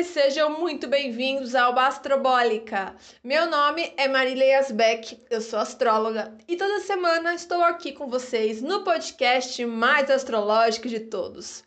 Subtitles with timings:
[0.00, 2.94] senhores, sejam muito bem-vindos ao Bastrobólica.
[3.22, 8.62] Meu nome é Marília Asbeck, eu sou astróloga e toda semana estou aqui com vocês
[8.62, 11.62] no podcast mais astrológico de todos.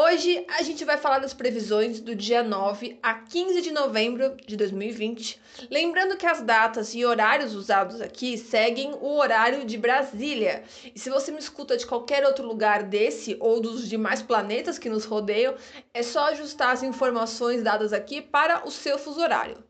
[0.00, 4.56] Hoje a gente vai falar das previsões do dia 9 a 15 de novembro de
[4.56, 5.40] 2020.
[5.68, 10.62] Lembrando que as datas e horários usados aqui seguem o horário de Brasília.
[10.94, 14.88] E se você me escuta de qualquer outro lugar desse ou dos demais planetas que
[14.88, 15.56] nos rodeiam,
[15.92, 19.67] é só ajustar as informações dadas aqui para o seu fuso horário.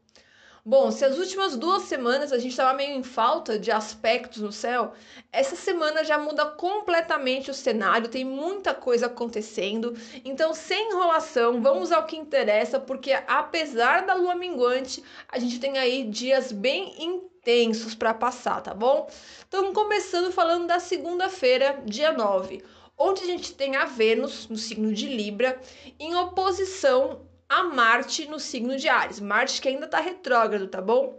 [0.68, 4.52] Bom, se as últimas duas semanas a gente estava meio em falta de aspectos no
[4.52, 4.92] céu,
[5.32, 9.96] essa semana já muda completamente o cenário, tem muita coisa acontecendo.
[10.26, 15.78] Então, sem enrolação, vamos ao que interessa, porque apesar da lua minguante, a gente tem
[15.78, 19.10] aí dias bem intensos para passar, tá bom?
[19.48, 22.62] Então, começando falando da segunda-feira, dia 9
[22.98, 25.58] onde a gente tem a Vênus no signo de Libra
[26.00, 29.20] em oposição a Marte no signo de Ares.
[29.20, 31.18] Marte que ainda está retrógrado, tá bom?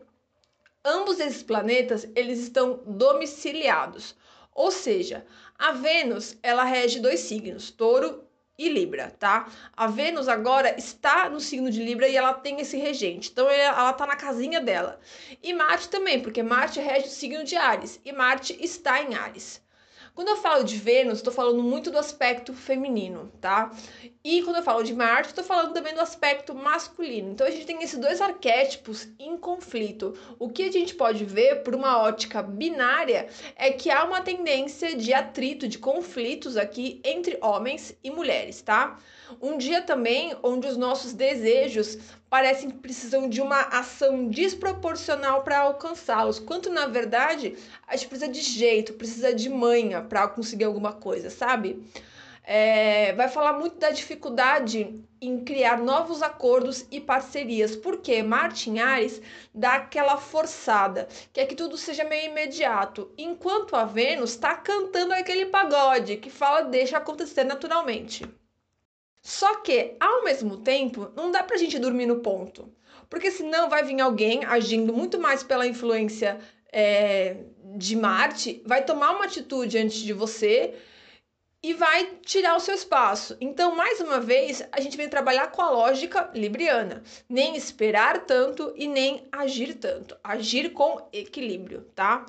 [0.86, 4.16] Ambos esses planetas, eles estão domiciliados.
[4.54, 5.26] Ou seja,
[5.58, 8.24] a Vênus, ela rege dois signos, Touro
[8.58, 9.48] e Libra, tá?
[9.76, 13.30] A Vênus agora está no signo de Libra e ela tem esse regente.
[13.32, 15.00] Então ela está na casinha dela.
[15.42, 19.62] E Marte também, porque Marte rege o signo de Ares e Marte está em Ares.
[20.20, 23.72] Quando eu falo de Vênus, estou falando muito do aspecto feminino, tá?
[24.22, 27.32] E quando eu falo de Marte, estou falando também do aspecto masculino.
[27.32, 30.14] Então a gente tem esses dois arquétipos em conflito.
[30.38, 34.94] O que a gente pode ver por uma ótica binária é que há uma tendência
[34.94, 39.00] de atrito, de conflitos aqui entre homens e mulheres, tá?
[39.42, 41.98] Um dia também onde os nossos desejos
[42.30, 48.32] parecem que precisam de uma ação desproporcional para alcançá-los, quanto na verdade a gente precisa
[48.32, 51.84] de jeito, precisa de manha para conseguir alguma coisa, sabe?
[52.44, 59.22] É, vai falar muito da dificuldade em criar novos acordos e parcerias, porque Martin Ares
[59.54, 65.46] dá aquela forçada, quer que tudo seja meio imediato, enquanto a Vênus está cantando aquele
[65.48, 68.26] pagode que fala deixa acontecer naturalmente.
[69.30, 72.68] Só que, ao mesmo tempo, não dá pra gente dormir no ponto.
[73.08, 76.40] Porque senão vai vir alguém agindo muito mais pela influência
[76.74, 77.38] é,
[77.76, 80.74] de Marte, vai tomar uma atitude antes de você
[81.62, 83.38] e vai tirar o seu espaço.
[83.40, 87.04] Então, mais uma vez, a gente vem trabalhar com a lógica libriana.
[87.30, 90.18] Nem esperar tanto e nem agir tanto.
[90.24, 92.26] Agir com equilíbrio, tá?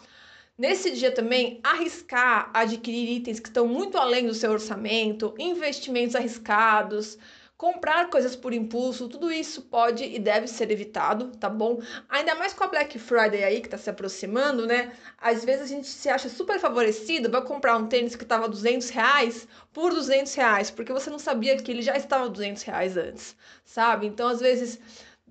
[0.61, 7.17] Nesse dia também, arriscar adquirir itens que estão muito além do seu orçamento, investimentos arriscados,
[7.57, 11.81] comprar coisas por impulso, tudo isso pode e deve ser evitado, tá bom?
[12.11, 14.93] Ainda mais com a Black Friday aí que tá se aproximando, né?
[15.17, 18.91] Às vezes a gente se acha super favorecido, vai comprar um tênis que tava 200
[18.91, 23.35] reais por 200 reais, porque você não sabia que ele já estava 200 reais antes,
[23.65, 24.07] sabe?
[24.07, 24.79] Então, às vezes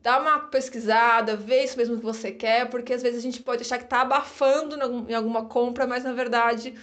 [0.02, 3.62] dá uma pesquisada, vê isso mesmo que você quer, porque às vezes a gente pode
[3.62, 4.76] achar que está abafando
[5.10, 6.74] em alguma compra, mas na verdade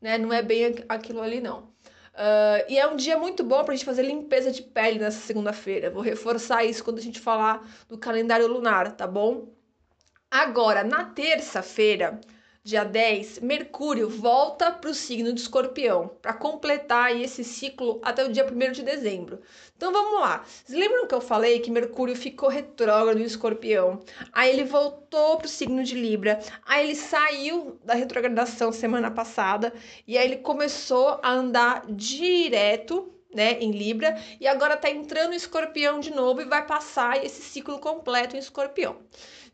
[0.00, 1.74] né, não é bem aquilo ali não.
[2.16, 5.20] Uh, e é um dia muito bom para a gente fazer limpeza de pele nessa
[5.20, 5.90] segunda-feira.
[5.90, 9.48] Vou reforçar isso quando a gente falar do calendário lunar, tá bom?
[10.30, 12.18] Agora, na terça-feira,
[12.66, 18.32] dia 10, Mercúrio volta para o signo de Escorpião, para completar esse ciclo até o
[18.32, 19.40] dia 1 de dezembro.
[19.76, 20.42] Então vamos lá.
[20.44, 24.00] Vocês lembram que eu falei que Mercúrio ficou retrógrado em Escorpião?
[24.32, 26.40] Aí ele voltou para o signo de Libra.
[26.66, 29.72] Aí ele saiu da retrogradação semana passada
[30.04, 35.36] e aí ele começou a andar direto né, em Libra, e agora está entrando em
[35.36, 38.96] Escorpião de novo e vai passar esse ciclo completo em Escorpião.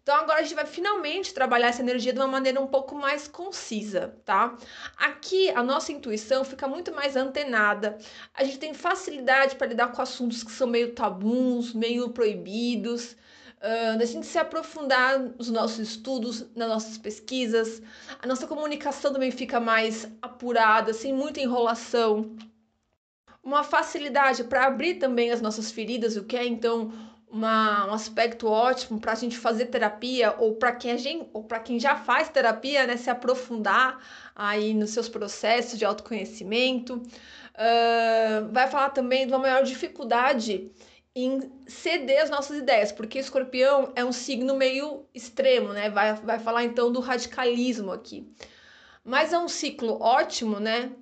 [0.03, 3.29] Então agora a gente vai finalmente trabalhar essa energia de uma maneira um pouco mais
[3.29, 4.57] concisa, tá?
[4.97, 7.97] Aqui a nossa intuição fica muito mais antenada.
[8.35, 13.17] A gente tem facilidade para lidar com assuntos que são meio tabus, meio proibidos.
[13.63, 17.81] Uh, gente se aprofundar nos nossos estudos, nas nossas pesquisas,
[18.21, 22.37] a nossa comunicação também fica mais apurada, sem muita enrolação.
[23.43, 26.93] Uma facilidade para abrir também as nossas feridas, o que é então
[27.33, 30.93] uma, um aspecto ótimo para a gente fazer terapia ou para quem
[31.59, 33.99] quem já faz terapia, né, se aprofundar
[34.37, 36.97] aí nos seus processos de autoconhecimento.
[36.97, 40.71] Uh, vai falar também de uma maior dificuldade
[41.15, 45.91] em ceder as nossas ideias, porque escorpião é um signo meio extremo, né?
[45.91, 48.31] Vai, vai falar então do radicalismo aqui.
[49.05, 50.93] Mas é um ciclo ótimo, né?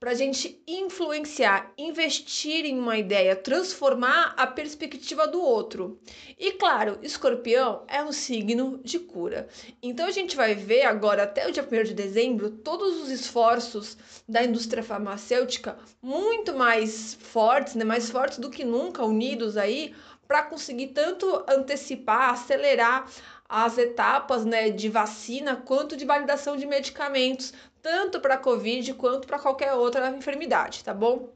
[0.00, 6.00] Para a gente influenciar, investir em uma ideia, transformar a perspectiva do outro.
[6.38, 9.46] E claro, escorpião é um signo de cura.
[9.82, 13.98] Então a gente vai ver agora, até o dia 1 de dezembro, todos os esforços
[14.26, 19.94] da indústria farmacêutica muito mais fortes, né, mais fortes do que nunca, unidos aí
[20.26, 23.06] para conseguir tanto antecipar, acelerar
[23.50, 27.52] as etapas né, de vacina quanto de validação de medicamentos,
[27.82, 31.30] tanto para Covid quanto para qualquer outra enfermidade, tá bom?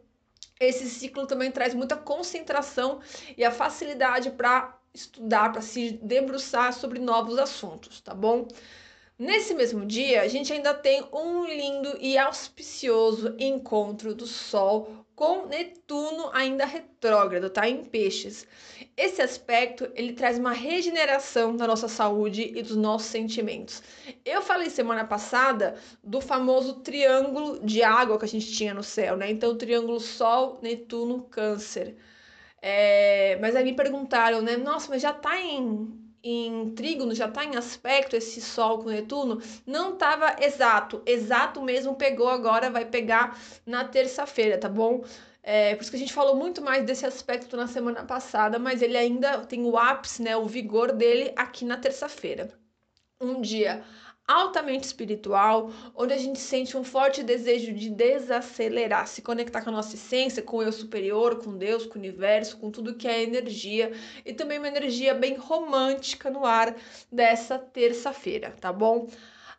[0.61, 3.01] Esse ciclo também traz muita concentração
[3.37, 8.47] e a facilidade para estudar, para se debruçar sobre novos assuntos, tá bom?
[9.17, 15.47] Nesse mesmo dia, a gente ainda tem um lindo e auspicioso encontro do Sol com
[15.47, 17.69] Netuno ainda retrógrado, tá?
[17.69, 18.45] Em peixes.
[18.97, 23.85] Esse aspecto, ele traz uma regeneração da nossa saúde e dos nossos sentimentos.
[24.25, 29.17] Eu falei semana passada do famoso triângulo de água que a gente tinha no céu,
[29.17, 29.31] né?
[29.31, 31.97] Então, triângulo Sol, Netuno, Câncer.
[32.61, 33.39] É...
[33.41, 34.57] Mas aí me perguntaram, né?
[34.57, 39.41] Nossa, mas já tá em em trígono, já está em aspecto esse Sol com Netuno,
[39.67, 41.03] não estava exato.
[41.05, 45.05] Exato mesmo pegou agora, vai pegar na terça-feira, tá bom?
[45.43, 48.81] É, por isso que a gente falou muito mais desse aspecto na semana passada, mas
[48.81, 52.49] ele ainda tem o ápice, né, o vigor dele aqui na terça-feira.
[53.21, 53.85] Um dia
[54.27, 59.73] altamente espiritual, onde a gente sente um forte desejo de desacelerar, se conectar com a
[59.73, 63.23] nossa essência, com o eu superior, com Deus, com o universo, com tudo que é
[63.23, 63.93] energia
[64.25, 66.75] e também uma energia bem romântica no ar
[67.13, 69.09] dessa terça-feira, tá bom?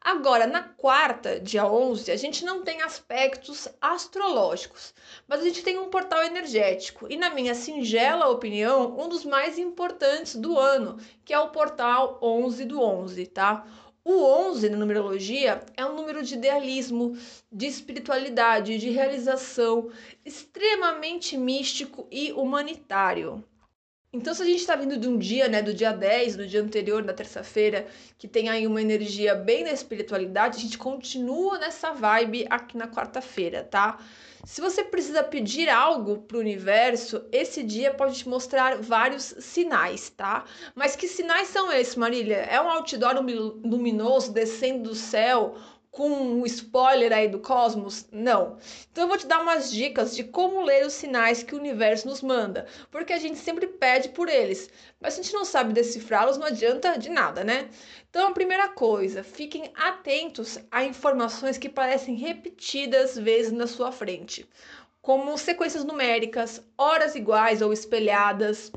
[0.05, 4.93] Agora, na quarta, dia 11, a gente não tem aspectos astrológicos,
[5.27, 9.57] mas a gente tem um portal energético e, na minha singela opinião, um dos mais
[9.57, 13.65] importantes do ano, que é o portal 11 do 11, tá?
[14.07, 17.17] O 11 na numerologia é um número de idealismo,
[17.51, 19.89] de espiritualidade, de realização,
[20.23, 23.43] extremamente místico e humanitário.
[24.13, 26.61] Então, se a gente está vindo de um dia, né, do dia 10, do dia
[26.61, 31.91] anterior, da terça-feira, que tem aí uma energia bem da espiritualidade, a gente continua nessa
[31.91, 33.99] vibe aqui na quarta-feira, tá?
[34.45, 40.09] Se você precisa pedir algo para o universo, esse dia pode te mostrar vários sinais,
[40.11, 40.45] tá?
[40.75, 42.37] Mas que sinais são esses, Marília?
[42.37, 45.55] É um outdoor luminoso descendo do céu?
[45.95, 48.05] Com um spoiler aí do cosmos?
[48.11, 48.57] Não.
[48.91, 52.09] Então eu vou te dar umas dicas de como ler os sinais que o universo
[52.09, 54.69] nos manda, porque a gente sempre pede por eles,
[54.99, 57.69] mas se a gente não sabe decifrá-los, não adianta de nada, né?
[58.09, 64.45] Então, a primeira coisa, fiquem atentos a informações que parecem repetidas vezes na sua frente,
[65.01, 68.69] como sequências numéricas, horas iguais ou espelhadas,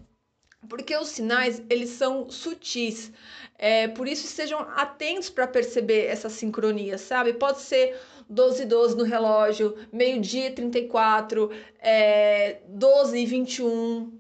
[0.67, 3.13] porque os sinais eles são sutis.
[3.59, 7.33] É, por isso estejam atentos para perceber essa sincronia, sabe?
[7.33, 11.51] Pode ser 12 e 12 no relógio, meio-dia e 34,
[11.81, 14.18] é, 12 e 21.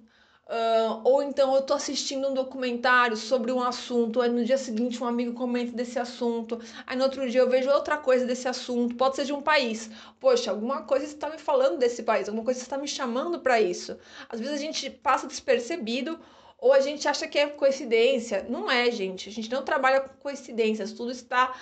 [0.48, 5.02] Uh, ou então eu tô assistindo um documentário sobre um assunto, aí no dia seguinte
[5.02, 8.94] um amigo comenta desse assunto, aí no outro dia eu vejo outra coisa desse assunto,
[8.94, 9.90] pode ser de um país.
[10.18, 13.98] Poxa, alguma coisa está me falando desse país, alguma coisa está me chamando para isso.
[14.26, 16.18] Às vezes a gente passa despercebido
[16.56, 18.46] ou a gente acha que é coincidência.
[18.48, 19.28] Não é, gente.
[19.28, 21.54] A gente não trabalha com coincidências, tudo está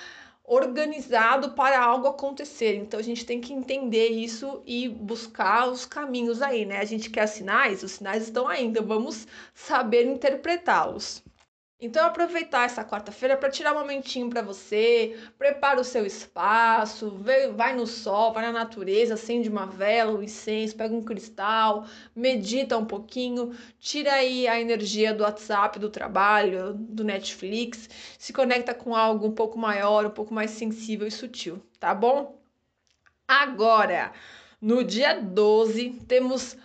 [0.46, 2.76] organizado para algo acontecer.
[2.76, 6.78] Então a gente tem que entender isso e buscar os caminhos aí, né?
[6.78, 11.22] A gente quer sinais, os sinais estão aí, então vamos saber interpretá-los.
[11.78, 17.22] Então, aproveitar essa quarta-feira para tirar um momentinho para você, prepara o seu espaço,
[17.54, 22.78] vai no sol, vai na natureza, acende uma vela, um incenso, pega um cristal, medita
[22.78, 28.96] um pouquinho, tira aí a energia do WhatsApp, do trabalho, do Netflix, se conecta com
[28.96, 32.40] algo um pouco maior, um pouco mais sensível e sutil, tá bom?
[33.28, 34.12] Agora,
[34.62, 36.56] no dia 12, temos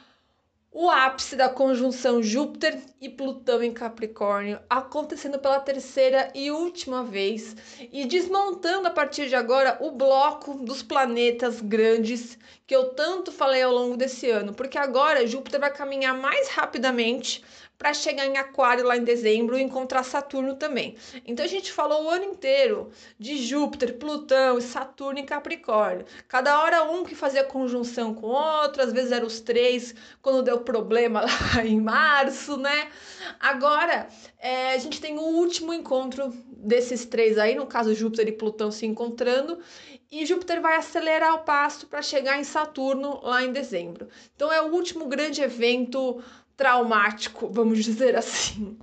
[0.74, 7.56] o ápice da conjunção Júpiter e Plutão em Capricórnio acontecendo pela terceira e última vez
[7.92, 13.62] e desmontando a partir de agora o bloco dos planetas grandes que eu tanto falei
[13.62, 17.44] ao longo desse ano, porque agora Júpiter vai caminhar mais rapidamente
[17.82, 20.96] para chegar em Aquário lá em dezembro e encontrar Saturno também.
[21.26, 26.06] Então a gente falou o ano inteiro de Júpiter, Plutão e Saturno em Capricórnio.
[26.28, 30.60] Cada hora um que fazia conjunção com outro, às vezes eram os três quando deu
[30.60, 31.22] problema
[31.56, 32.88] lá em março, né?
[33.40, 34.08] Agora
[34.38, 38.70] é, a gente tem o último encontro desses três aí, no caso Júpiter e Plutão
[38.70, 39.58] se encontrando,
[40.12, 44.10] e Júpiter vai acelerar o passo para chegar em Saturno lá em dezembro.
[44.36, 46.22] Então é o último grande evento
[46.62, 48.78] traumático, vamos dizer assim.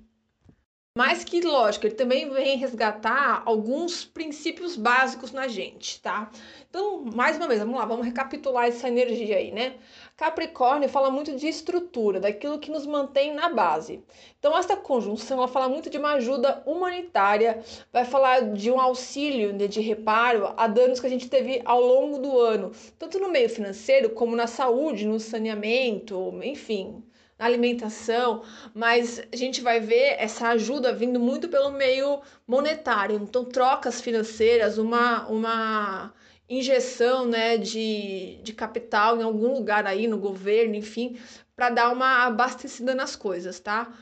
[0.97, 6.29] Mas que, lógico, ele também vem resgatar alguns princípios básicos na gente, tá?
[6.69, 9.77] Então, mais uma vez, vamos lá, vamos recapitular essa energia aí, né?
[10.17, 14.03] Capricórnio fala muito de estrutura, daquilo que nos mantém na base.
[14.41, 19.53] Então, essa conjunção, ela fala muito de uma ajuda humanitária, vai falar de um auxílio
[19.53, 23.29] de, de reparo a danos que a gente teve ao longo do ano, tanto no
[23.29, 27.05] meio financeiro como na saúde, no saneamento, enfim,
[27.39, 28.43] na alimentação,
[28.75, 33.17] mas a gente vai ver essa ajuda vindo muito pelo meio monetário.
[33.23, 36.13] Então, trocas financeiras, uma, uma
[36.49, 41.17] injeção né, de, de capital em algum lugar aí no governo, enfim,
[41.55, 43.93] para dar uma abastecida nas coisas, tá?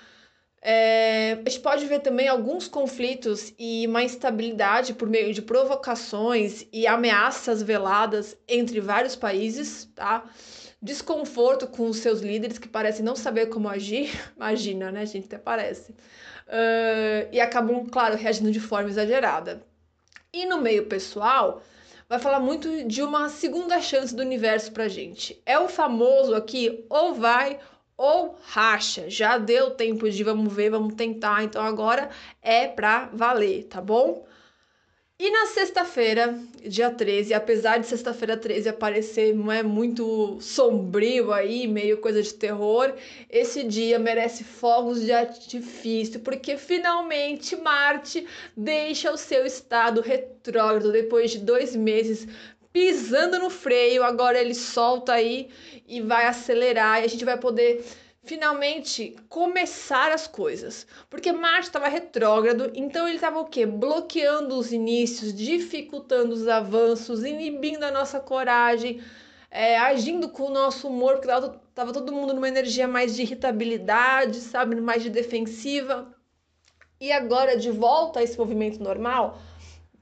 [0.68, 6.66] É, a gente pode ver também alguns conflitos e uma instabilidade por meio de provocações
[6.72, 10.24] e ameaças veladas entre vários países, tá?
[10.86, 15.36] Desconforto com os seus líderes que parecem não saber como agir, imagina, né, gente, até
[15.36, 19.62] parece, uh, e acabam, claro, reagindo de forma exagerada.
[20.32, 21.62] E no meio pessoal,
[22.08, 25.40] vai falar muito de uma segunda chance do universo pra gente.
[25.44, 27.58] É o famoso aqui, ou vai
[27.96, 29.08] ou racha.
[29.08, 32.10] Já deu tempo de vamos ver, vamos tentar, então agora
[32.42, 34.26] é pra valer, tá bom?
[35.18, 41.66] E na sexta-feira, dia 13, apesar de sexta-feira 13 aparecer não é muito sombrio aí,
[41.66, 42.92] meio coisa de terror,
[43.30, 51.30] esse dia merece fogos de artifício, porque finalmente Marte deixa o seu estado retrógrado depois
[51.30, 52.28] de dois meses
[52.70, 55.48] pisando no freio, agora ele solta aí
[55.88, 57.82] e vai acelerar e a gente vai poder
[58.26, 60.86] finalmente começar as coisas.
[61.08, 63.64] Porque Marte estava retrógrado, então ele estava o quê?
[63.64, 69.00] Bloqueando os inícios, dificultando os avanços, inibindo a nossa coragem,
[69.50, 73.22] é, agindo com o nosso humor, porque estava tava todo mundo numa energia mais de
[73.22, 74.74] irritabilidade, sabe?
[74.76, 76.12] Mais de defensiva.
[77.00, 79.38] E agora, de volta a esse movimento normal,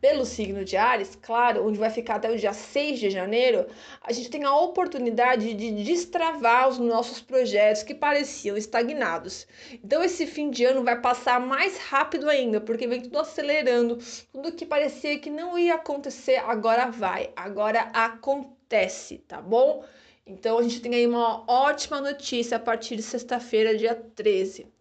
[0.04, 3.66] pelo signo de Ares, claro, onde vai ficar até o dia 6 de janeiro,
[4.02, 9.46] a gente tem a oportunidade de destravar os nossos projetos que pareciam estagnados.
[9.82, 13.98] Então, esse fim de ano vai passar mais rápido ainda, porque vem tudo acelerando,
[14.30, 19.86] tudo que parecia que não ia acontecer, agora vai, agora acontece, tá bom?
[20.26, 24.73] Então, a gente tem aí uma ótima notícia a partir de sexta-feira, dia 13.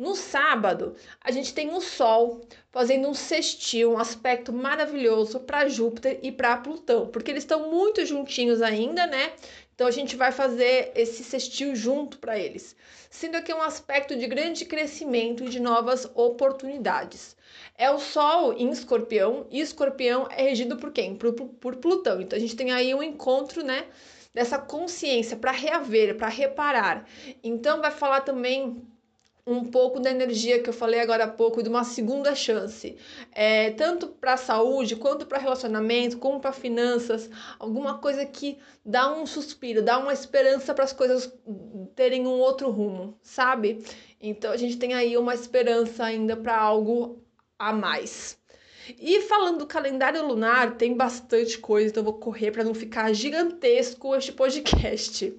[0.00, 2.40] No sábado, a gente tem o Sol
[2.72, 8.06] fazendo um sextil, um aspecto maravilhoso para Júpiter e para Plutão, porque eles estão muito
[8.06, 9.34] juntinhos ainda, né?
[9.74, 12.74] Então a gente vai fazer esse sextil junto para eles,
[13.10, 17.36] sendo que é um aspecto de grande crescimento e de novas oportunidades.
[17.76, 21.14] É o Sol em Escorpião, e Escorpião é regido por quem?
[21.14, 22.22] Por, por Plutão.
[22.22, 23.84] Então a gente tem aí um encontro, né?
[24.32, 27.06] Dessa consciência para reaver, para reparar.
[27.44, 28.82] Então vai falar também
[29.50, 32.96] um pouco da energia que eu falei agora há pouco, de uma segunda chance,
[33.32, 37.28] é, tanto para saúde, quanto para relacionamento, como para finanças,
[37.58, 41.32] alguma coisa que dá um suspiro, dá uma esperança para as coisas
[41.96, 43.84] terem um outro rumo, sabe?
[44.20, 47.20] Então a gente tem aí uma esperança ainda para algo
[47.58, 48.38] a mais.
[48.98, 53.12] E falando do calendário lunar, tem bastante coisa, então eu vou correr para não ficar
[53.12, 55.36] gigantesco este podcast.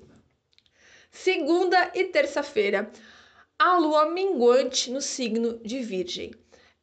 [1.10, 2.90] Segunda e terça-feira
[3.62, 6.32] a lua minguante no signo de Virgem.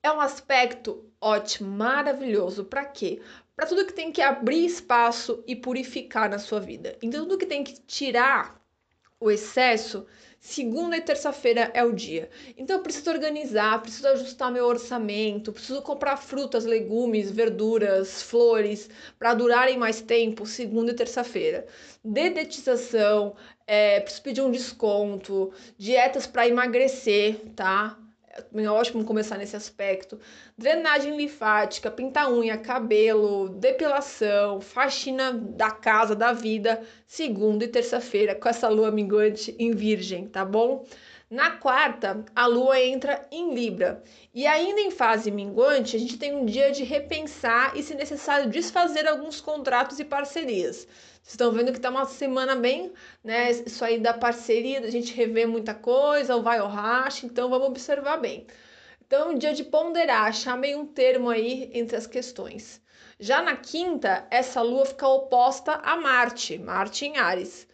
[0.01, 2.65] É um aspecto ótimo, maravilhoso.
[2.65, 3.21] Para quê?
[3.57, 6.97] Para tudo que tem que abrir espaço e purificar na sua vida.
[7.03, 8.58] Então, tudo que tem que tirar
[9.21, 10.07] o excesso,
[10.41, 12.31] segunda e terça-feira é o dia.
[12.57, 19.35] Então, eu preciso organizar, preciso ajustar meu orçamento, preciso comprar frutas, legumes, verduras, flores para
[19.35, 21.67] durarem mais tempo, segunda e terça-feira.
[22.05, 23.35] Dedetização,
[23.67, 27.99] é, preciso pedir um desconto, dietas para emagrecer, tá?
[28.55, 30.19] É ótimo começar nesse aspecto.
[30.57, 38.49] Drenagem linfática, pintar unha, cabelo, depilação, faxina da casa, da vida, segunda e terça-feira, com
[38.49, 40.85] essa lua minguante em Virgem, tá bom?
[41.31, 44.03] Na quarta, a lua entra em Libra.
[44.33, 48.49] E ainda em fase minguante, a gente tem um dia de repensar e, se necessário,
[48.49, 50.89] desfazer alguns contratos e parcerias.
[51.23, 53.51] Vocês estão vendo que tá uma semana bem, né?
[53.51, 57.69] Isso aí da parceria, da gente rever muita coisa, ou vai ou racha, então vamos
[57.69, 58.47] observar bem.
[59.07, 62.81] Então, um dia de ponderar, achar meio um termo aí entre as questões.
[63.21, 67.69] Já na quinta, essa lua fica oposta a Marte, Marte em Ares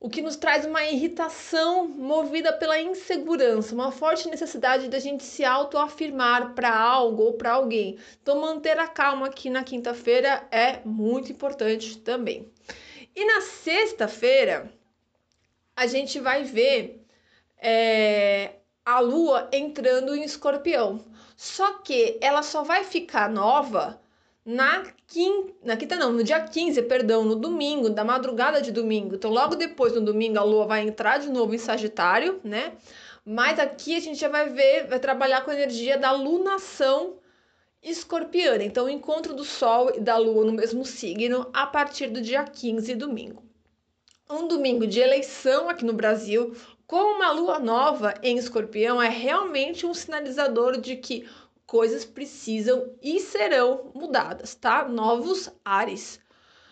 [0.00, 5.44] o que nos traz uma irritação movida pela insegurança, uma forte necessidade da gente se
[5.44, 7.98] autoafirmar para algo ou para alguém.
[8.22, 12.48] Então, manter a calma aqui na quinta-feira é muito importante também.
[13.14, 14.72] E na sexta-feira,
[15.74, 17.04] a gente vai ver
[17.56, 18.52] é,
[18.84, 21.04] a lua entrando em escorpião.
[21.36, 24.00] Só que ela só vai ficar nova
[24.48, 29.14] na quinta, na quinta não, no dia 15, perdão, no domingo, da madrugada de domingo.
[29.14, 32.72] Então, logo depois no domingo, a lua vai entrar de novo em Sagitário, né?
[33.26, 37.18] Mas aqui a gente já vai ver, vai trabalhar com a energia da lunação
[37.82, 38.64] escorpiana.
[38.64, 42.42] Então, o encontro do Sol e da Lua no mesmo signo a partir do dia
[42.42, 43.42] 15, domingo.
[44.30, 49.84] um domingo de eleição aqui no Brasil, com uma lua nova em escorpião, é realmente
[49.84, 51.28] um sinalizador de que
[51.68, 54.88] coisas precisam e serão mudadas, tá?
[54.88, 56.18] Novos ares.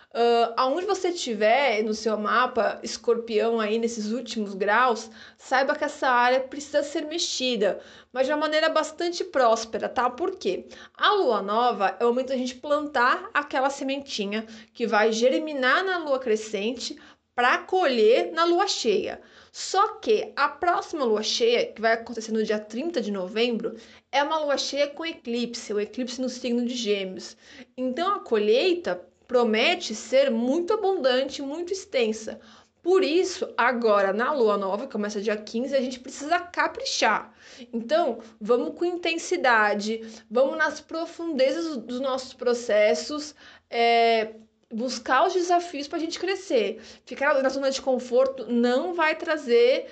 [0.09, 6.09] Uh, aonde você tiver no seu mapa escorpião aí nesses últimos graus, saiba que essa
[6.09, 7.79] área precisa ser mexida,
[8.11, 10.09] mas de uma maneira bastante próspera, tá?
[10.09, 10.67] Por quê?
[10.97, 15.99] A lua nova é o momento da gente plantar aquela sementinha que vai germinar na
[15.99, 16.99] lua crescente
[17.37, 19.21] para colher na lua cheia.
[19.53, 23.77] Só que a próxima lua cheia, que vai acontecer no dia 30 de novembro,
[24.11, 27.37] é uma lua cheia com eclipse, o eclipse no signo de Gêmeos.
[27.77, 32.41] Então a colheita promete ser muito abundante, muito extensa.
[32.83, 37.35] Por isso, agora na lua nova, que começa dia 15, a gente precisa caprichar.
[37.73, 40.01] Então, vamos com intensidade,
[40.31, 43.35] vamos nas profundezas dos nossos processos,
[43.69, 44.37] é,
[44.73, 46.81] buscar os desafios para a gente crescer.
[47.05, 49.87] Ficar na zona de conforto não vai trazer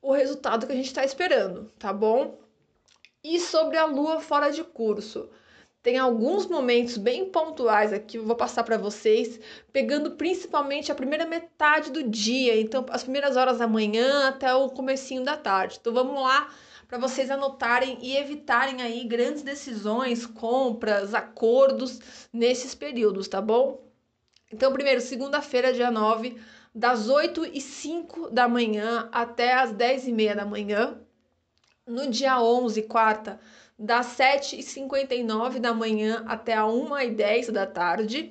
[0.00, 2.38] o resultado que a gente está esperando, tá bom?
[3.22, 5.28] E sobre a lua fora de curso.
[5.82, 9.38] Tem alguns momentos bem pontuais aqui, vou passar para vocês,
[9.72, 14.68] pegando principalmente a primeira metade do dia, então as primeiras horas da manhã até o
[14.68, 15.78] comecinho da tarde.
[15.80, 16.50] Então vamos lá
[16.88, 22.00] para vocês anotarem e evitarem aí grandes decisões, compras, acordos
[22.32, 23.85] nesses períodos, tá bom?
[24.52, 26.36] Então, primeiro, segunda-feira, dia 9,
[26.74, 31.00] das 8 e 5 da manhã até as 10 e meia da manhã.
[31.86, 33.40] No dia 11, quarta,
[33.78, 38.30] das 7h59 da manhã até a 1h10 da tarde.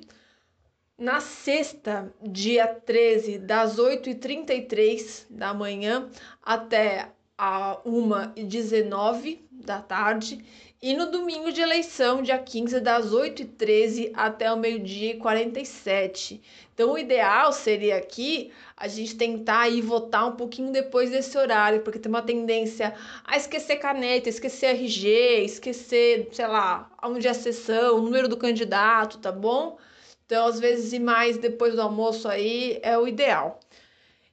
[0.98, 6.08] Na sexta, dia 13, das 8h33 da manhã
[6.42, 10.44] até a 1h19 da tarde.
[10.82, 16.40] E no domingo de eleição, dia 15, das 8h13 até o meio-dia e 47.
[16.74, 21.80] Então, o ideal seria aqui a gente tentar ir votar um pouquinho depois desse horário,
[21.80, 22.94] porque tem uma tendência
[23.24, 28.36] a esquecer caneta, esquecer RG, esquecer, sei lá, onde é a sessão, o número do
[28.36, 29.78] candidato, tá bom?
[30.26, 33.60] Então, às vezes, ir mais depois do almoço aí é o ideal.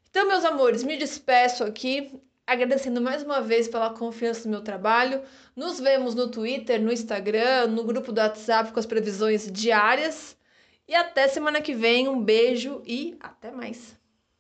[0.10, 2.12] Então, meus amores, me despeço aqui
[2.46, 5.22] agradecendo mais uma vez pela confiança no meu trabalho.
[5.56, 10.38] Nos vemos no Twitter, no Instagram, no grupo do WhatsApp com as previsões diárias.
[10.88, 12.08] E até semana que vem.
[12.08, 14.03] Um beijo e até mais.